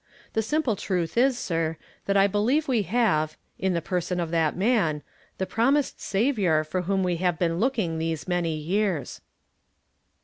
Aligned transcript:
The 0.33 0.41
simple 0.41 0.75
truth 0.75 1.15
is, 1.15 1.37
sir, 1.37 1.77
that 2.07 2.17
I 2.17 2.25
believe 2.25 2.67
we 2.67 2.81
have, 2.81 3.37
in 3.59 3.73
the 3.75 3.83
person 3.83 4.19
of 4.19 4.31
that 4.31 4.55
man, 4.57 5.03
the 5.37 5.45
promised 5.45 6.01
Saviour 6.01 6.63
for 6.63 6.81
whom 6.81 7.03
we 7.03 7.19
liave 7.19 7.37
been 7.37 7.59
looking 7.59 7.99
these 7.99 8.27
many 8.27 8.57
yeai 8.67 9.01
s." 9.01 9.21